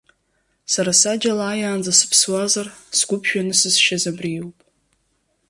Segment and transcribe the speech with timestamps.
[0.71, 2.67] Сара саџьал ааиаанӡа сыԥсуазар,
[2.97, 4.57] сгәы ԥжәаны сызшьыз абри иоуп.